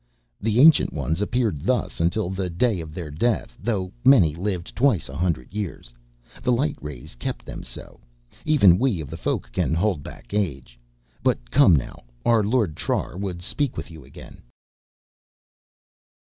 "The 0.39 0.59
Ancient 0.59 0.91
Ones 0.91 1.21
appeared 1.21 1.59
thus 1.61 1.99
until 1.99 2.31
the 2.31 2.49
day 2.49 2.79
of 2.79 2.91
their 2.95 3.11
death, 3.11 3.55
though 3.61 3.91
many 4.03 4.33
lived 4.33 4.75
twice 4.75 5.07
a 5.07 5.15
hundred 5.15 5.53
years. 5.53 5.93
The 6.41 6.51
light 6.51 6.75
rays 6.81 7.13
kept 7.13 7.45
them 7.45 7.61
so. 7.63 7.99
Even 8.43 8.79
we 8.79 8.99
of 8.99 9.11
the 9.11 9.15
Folk 9.17 9.51
can 9.51 9.75
hold 9.75 10.01
back 10.01 10.33
age. 10.33 10.79
But 11.21 11.51
come 11.51 11.75
now, 11.75 12.01
our 12.25 12.43
Lord 12.43 12.75
Trar 12.75 13.15
would 13.15 13.43
speak 13.43 13.77
with 13.77 13.91
you 13.91 14.03
again." 14.03 14.41